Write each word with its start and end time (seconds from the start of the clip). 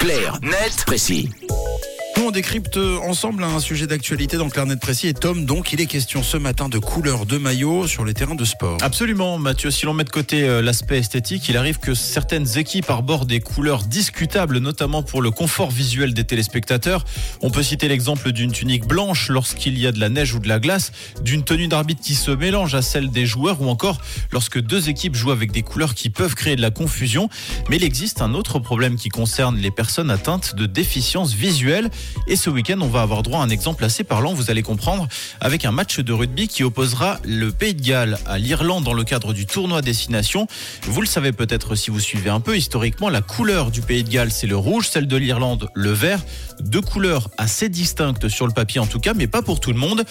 Clair, 0.00 0.38
net, 0.40 0.84
précis. 0.86 1.28
On 2.30 2.32
décrypte 2.32 2.78
ensemble 3.02 3.42
un 3.42 3.58
sujet 3.58 3.88
d'actualité 3.88 4.36
dans 4.36 4.48
Clair, 4.48 4.64
net, 4.64 4.78
précis. 4.78 5.08
Et 5.08 5.14
Tom, 5.14 5.46
donc, 5.46 5.72
il 5.72 5.80
est 5.80 5.86
question 5.86 6.22
ce 6.22 6.36
matin 6.36 6.68
de 6.68 6.78
couleurs 6.78 7.26
de 7.26 7.38
maillot 7.38 7.88
sur 7.88 8.04
les 8.04 8.14
terrains 8.14 8.36
de 8.36 8.44
sport. 8.44 8.78
Absolument, 8.82 9.36
Mathieu. 9.36 9.72
Si 9.72 9.84
l'on 9.84 9.94
met 9.94 10.04
de 10.04 10.10
côté 10.10 10.44
euh, 10.44 10.62
l'aspect 10.62 10.98
esthétique, 10.98 11.48
il 11.48 11.56
arrive 11.56 11.80
que 11.80 11.92
certaines 11.92 12.56
équipes 12.56 12.88
arborent 12.88 13.26
des 13.26 13.40
couleurs 13.40 13.82
discutables, 13.82 14.58
notamment 14.58 15.02
pour 15.02 15.22
le 15.22 15.32
confort 15.32 15.72
visuel 15.72 16.14
des 16.14 16.22
téléspectateurs. 16.22 17.04
On 17.42 17.50
peut 17.50 17.64
citer 17.64 17.88
l'exemple 17.88 18.30
d'une 18.30 18.52
tunique 18.52 18.86
blanche 18.86 19.28
lorsqu'il 19.28 19.76
y 19.76 19.88
a 19.88 19.90
de 19.90 19.98
la 19.98 20.08
neige 20.08 20.32
ou 20.32 20.38
de 20.38 20.46
la 20.46 20.60
glace, 20.60 20.92
d'une 21.24 21.42
tenue 21.42 21.66
d'arbitre 21.66 22.00
qui 22.00 22.14
se 22.14 22.30
mélange 22.30 22.76
à 22.76 22.82
celle 22.82 23.10
des 23.10 23.26
joueurs, 23.26 23.60
ou 23.60 23.68
encore 23.68 24.00
lorsque 24.30 24.60
deux 24.60 24.88
équipes 24.88 25.16
jouent 25.16 25.32
avec 25.32 25.50
des 25.50 25.62
couleurs 25.62 25.96
qui 25.96 26.10
peuvent 26.10 26.36
créer 26.36 26.54
de 26.54 26.62
la 26.62 26.70
confusion. 26.70 27.28
Mais 27.68 27.74
il 27.74 27.82
existe 27.82 28.22
un 28.22 28.34
autre 28.34 28.60
problème 28.60 28.94
qui 28.94 29.08
concerne 29.08 29.56
les 29.56 29.72
personnes 29.72 30.12
atteintes 30.12 30.54
de 30.54 30.66
déficience 30.66 31.34
visuelle. 31.34 31.90
Et 32.26 32.36
ce 32.36 32.50
week-end, 32.50 32.78
on 32.80 32.88
va 32.88 33.02
avoir 33.02 33.22
droit 33.22 33.40
à 33.40 33.42
un 33.42 33.48
exemple 33.48 33.84
assez 33.84 34.04
parlant, 34.04 34.32
vous 34.32 34.50
allez 34.50 34.62
comprendre, 34.62 35.08
avec 35.40 35.64
un 35.64 35.72
match 35.72 35.98
de 35.98 36.12
rugby 36.12 36.48
qui 36.48 36.62
opposera 36.62 37.18
le 37.24 37.50
Pays 37.50 37.74
de 37.74 37.82
Galles 37.82 38.18
à 38.26 38.38
l'Irlande 38.38 38.84
dans 38.84 38.92
le 38.92 39.04
cadre 39.04 39.32
du 39.32 39.46
tournoi 39.46 39.82
Destination. 39.82 40.46
Vous 40.82 41.00
le 41.00 41.06
savez 41.06 41.32
peut-être 41.32 41.74
si 41.74 41.90
vous 41.90 42.00
suivez 42.00 42.30
un 42.30 42.40
peu, 42.40 42.56
historiquement, 42.56 43.08
la 43.08 43.22
couleur 43.22 43.70
du 43.70 43.82
Pays 43.82 44.04
de 44.04 44.10
Galles, 44.10 44.32
c'est 44.32 44.46
le 44.46 44.56
rouge, 44.56 44.88
celle 44.88 45.06
de 45.06 45.16
l'Irlande, 45.16 45.68
le 45.74 45.90
vert. 45.90 46.20
Deux 46.60 46.82
couleurs 46.82 47.30
assez 47.38 47.68
distinctes 47.68 48.28
sur 48.28 48.46
le 48.46 48.52
papier 48.52 48.80
en 48.80 48.86
tout 48.86 49.00
cas, 49.00 49.14
mais 49.14 49.26
pas 49.26 49.42
pour 49.42 49.60
tout 49.60 49.72
le 49.72 49.78
monde. 49.78 50.04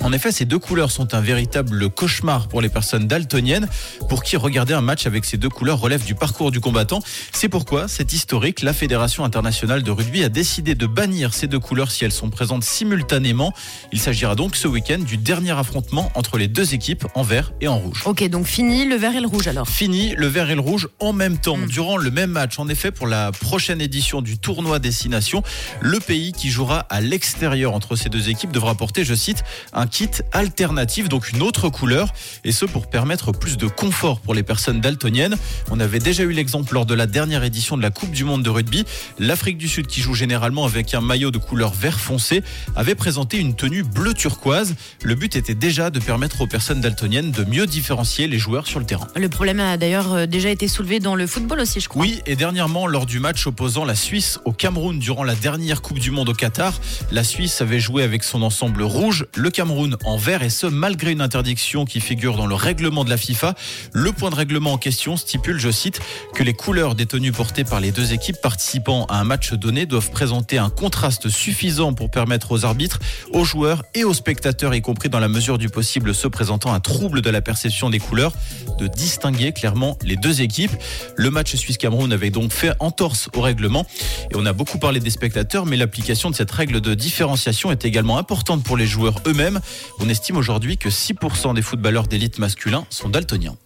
En 0.00 0.12
effet, 0.12 0.30
ces 0.30 0.44
deux 0.44 0.58
couleurs 0.58 0.90
sont 0.90 1.14
un 1.14 1.20
véritable 1.20 1.90
cauchemar 1.90 2.48
pour 2.48 2.60
les 2.60 2.68
personnes 2.68 3.08
daltoniennes, 3.08 3.68
pour 4.08 4.22
qui 4.22 4.36
regarder 4.36 4.72
un 4.72 4.80
match 4.80 5.06
avec 5.06 5.24
ces 5.24 5.36
deux 5.36 5.48
couleurs 5.48 5.80
relève 5.80 6.04
du 6.04 6.14
parcours 6.14 6.50
du 6.50 6.60
combattant. 6.60 7.00
C'est 7.32 7.48
pourquoi, 7.48 7.88
c'est 7.88 8.12
historique, 8.12 8.62
la 8.62 8.72
Fédération 8.72 9.24
internationale 9.24 9.82
de 9.82 9.90
rugby 9.90 10.22
a 10.22 10.28
décidé 10.28 10.74
de 10.74 10.86
bannir 10.86 11.34
ces 11.34 11.48
deux 11.48 11.58
couleurs 11.58 11.90
si 11.90 12.04
elles 12.04 12.12
sont 12.12 12.30
présentes 12.30 12.62
simultanément. 12.62 13.52
Il 13.92 13.98
s'agira 13.98 14.36
donc 14.36 14.54
ce 14.54 14.68
week-end 14.68 14.98
du 14.98 15.16
dernier 15.16 15.50
affrontement 15.50 16.12
entre 16.14 16.38
les 16.38 16.48
deux 16.48 16.74
équipes 16.74 17.06
en 17.14 17.22
vert 17.22 17.52
et 17.60 17.66
en 17.66 17.78
rouge. 17.78 18.02
Ok, 18.06 18.22
donc 18.28 18.46
fini 18.46 18.84
le 18.84 18.94
vert 18.94 19.16
et 19.16 19.20
le 19.20 19.26
rouge 19.26 19.48
alors. 19.48 19.68
Fini 19.68 20.14
le 20.16 20.28
vert 20.28 20.48
et 20.50 20.54
le 20.54 20.60
rouge 20.60 20.88
en 21.00 21.12
même 21.12 21.38
temps, 21.38 21.58
durant 21.58 21.96
le 21.96 22.10
même 22.10 22.30
match. 22.30 22.58
En 22.58 22.68
effet, 22.68 22.92
pour 22.92 23.08
la 23.08 23.32
prochaine 23.32 23.80
édition 23.80 24.22
du 24.22 24.38
tournoi 24.38 24.78
Destination, 24.78 25.42
le 25.80 25.98
pays 25.98 26.32
qui 26.32 26.50
jouera 26.50 26.80
à 26.88 27.00
l'extérieur 27.00 27.74
entre 27.74 27.96
ces 27.96 28.08
deux 28.08 28.28
équipes 28.28 28.52
devra 28.52 28.74
porter, 28.74 29.04
je 29.04 29.14
cite, 29.14 29.42
un 29.72 29.86
kit 29.86 30.10
alternatif, 30.32 31.08
donc 31.08 31.30
une 31.30 31.42
autre 31.42 31.68
couleur, 31.68 32.12
et 32.44 32.52
ce 32.52 32.64
pour 32.64 32.88
permettre 32.88 33.32
plus 33.32 33.56
de 33.56 33.66
confort 33.66 34.20
pour 34.20 34.34
les 34.34 34.42
personnes 34.42 34.80
daltoniennes. 34.80 35.36
On 35.70 35.80
avait 35.80 35.98
déjà 35.98 36.22
eu 36.22 36.32
l'exemple 36.32 36.74
lors 36.74 36.86
de 36.86 36.94
la 36.94 37.06
dernière 37.06 37.44
édition 37.44 37.76
de 37.76 37.82
la 37.82 37.90
Coupe 37.90 38.10
du 38.10 38.24
Monde 38.24 38.42
de 38.42 38.50
rugby. 38.50 38.84
L'Afrique 39.18 39.58
du 39.58 39.68
Sud, 39.68 39.86
qui 39.86 40.00
joue 40.00 40.14
généralement 40.14 40.64
avec 40.64 40.94
un 40.94 41.00
maillot 41.00 41.30
de 41.30 41.38
couleur 41.38 41.72
vert 41.72 42.00
foncé, 42.00 42.42
avait 42.76 42.94
présenté 42.94 43.38
une 43.38 43.54
tenue 43.54 43.82
bleu 43.82 44.14
turquoise. 44.14 44.74
Le 45.02 45.14
but 45.14 45.36
était 45.36 45.54
déjà 45.54 45.90
de 45.90 45.98
permettre 45.98 46.40
aux 46.40 46.46
personnes 46.46 46.80
daltoniennes 46.80 47.30
de 47.30 47.44
mieux 47.44 47.66
différencier 47.66 48.28
les 48.28 48.38
joueurs 48.38 48.66
sur 48.66 48.80
le 48.80 48.86
terrain. 48.86 49.06
Le 49.16 49.28
problème 49.28 49.60
a 49.60 49.76
d'ailleurs 49.76 50.12
euh, 50.12 50.26
déjà 50.26 50.50
été 50.50 50.68
soulevé 50.68 51.00
dans 51.00 51.14
le 51.14 51.26
football 51.26 51.60
aussi, 51.60 51.80
je 51.80 51.88
crois. 51.88 52.02
Oui, 52.02 52.20
et 52.26 52.36
dernièrement, 52.36 52.86
lors 52.86 53.06
du 53.06 53.20
match 53.20 53.46
opposant 53.46 53.84
la 53.84 53.94
Suisse 53.94 54.38
au 54.44 54.52
Cameroun 54.52 54.98
durant 54.98 55.24
la 55.24 55.34
dernière 55.34 55.82
Coupe 55.82 55.98
du 55.98 56.10
Monde 56.10 56.28
au 56.28 56.34
Qatar, 56.34 56.80
la 57.10 57.24
Suisse 57.24 57.60
avait 57.60 57.80
joué 57.80 58.02
avec 58.02 58.24
son 58.24 58.42
ensemble 58.42 58.82
rouge, 58.82 59.26
le 59.34 59.47
Cameroun 59.50 59.96
en 60.04 60.16
vert, 60.16 60.42
et 60.42 60.50
ce 60.50 60.66
malgré 60.66 61.12
une 61.12 61.20
interdiction 61.20 61.84
qui 61.84 62.00
figure 62.00 62.36
dans 62.36 62.46
le 62.46 62.54
règlement 62.54 63.04
de 63.04 63.10
la 63.10 63.16
FIFA. 63.16 63.54
Le 63.92 64.12
point 64.12 64.30
de 64.30 64.34
règlement 64.34 64.72
en 64.72 64.78
question 64.78 65.16
stipule, 65.16 65.58
je 65.58 65.70
cite, 65.70 66.00
que 66.34 66.42
les 66.42 66.54
couleurs 66.54 66.94
des 66.94 67.06
tenues 67.06 67.32
portées 67.32 67.64
par 67.64 67.80
les 67.80 67.90
deux 67.90 68.12
équipes 68.12 68.40
participant 68.42 69.06
à 69.06 69.18
un 69.18 69.24
match 69.24 69.52
donné 69.52 69.86
doivent 69.86 70.10
présenter 70.10 70.58
un 70.58 70.70
contraste 70.70 71.28
suffisant 71.28 71.92
pour 71.92 72.10
permettre 72.10 72.52
aux 72.52 72.64
arbitres, 72.64 72.98
aux 73.32 73.44
joueurs 73.44 73.84
et 73.94 74.04
aux 74.04 74.14
spectateurs, 74.14 74.74
y 74.74 74.82
compris 74.82 75.08
dans 75.08 75.20
la 75.20 75.28
mesure 75.28 75.58
du 75.58 75.68
possible 75.68 76.14
ceux 76.14 76.30
présentant 76.30 76.72
un 76.72 76.80
trouble 76.80 77.22
de 77.22 77.30
la 77.30 77.40
perception 77.40 77.90
des 77.90 77.98
couleurs, 77.98 78.32
de 78.78 78.86
distinguer 78.86 79.52
clairement 79.52 79.98
les 80.02 80.16
deux 80.16 80.42
équipes. 80.42 80.72
Le 81.16 81.30
match 81.30 81.54
Suisse-Cameroun 81.54 82.12
avait 82.12 82.30
donc 82.30 82.52
fait 82.52 82.72
entorse 82.78 83.28
au 83.34 83.40
règlement 83.40 83.86
et 84.30 84.36
on 84.36 84.46
a 84.46 84.52
beaucoup 84.52 84.78
parlé 84.78 85.00
des 85.00 85.10
spectateurs, 85.10 85.66
mais 85.66 85.76
l'application 85.76 86.30
de 86.30 86.34
cette 86.34 86.50
règle 86.50 86.80
de 86.80 86.94
différenciation 86.94 87.72
est 87.72 87.84
également 87.84 88.18
importante 88.18 88.62
pour 88.62 88.76
les 88.76 88.86
joueurs 88.86 89.14
eux-mêmes. 89.38 89.60
On 90.00 90.08
estime 90.08 90.36
aujourd'hui 90.36 90.76
que 90.76 90.88
6% 90.88 91.54
des 91.54 91.62
footballeurs 91.62 92.06
d'élite 92.06 92.38
masculins 92.38 92.84
sont 92.90 93.08
daltoniens. 93.08 93.56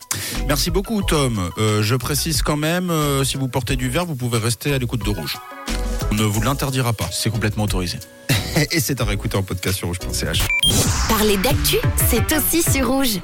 Merci 0.47 0.71
beaucoup, 0.71 1.03
Tom. 1.03 1.51
Euh, 1.59 1.83
je 1.83 1.95
précise 1.95 2.43
quand 2.43 2.57
même, 2.57 2.91
euh, 2.91 3.25
si 3.25 3.37
vous 3.37 3.49
portez 3.49 3.77
du 3.77 3.89
vert, 3.89 4.05
vous 4.05 4.15
pouvez 4.15 4.39
rester 4.39 4.73
à 4.75 4.79
l'écoute 4.79 5.05
de 5.05 5.11
rouge. 5.11 5.39
On 6.11 6.15
ne 6.15 6.25
vous 6.25 6.43
l'interdira 6.43 6.93
pas. 6.93 7.09
C'est 7.11 7.31
complètement 7.31 7.65
autorisé. 7.65 7.99
Et 8.71 8.81
c'est 8.81 9.01
à 9.01 9.05
réécouter 9.05 9.37
en 9.37 9.43
podcast 9.43 9.79
sur 9.79 9.89
rouge.ch. 9.89 10.41
Parler 11.09 11.39
d'actu, 11.39 11.77
c'est 12.11 12.37
aussi 12.37 12.63
sur 12.63 12.89
rouge. 12.89 13.19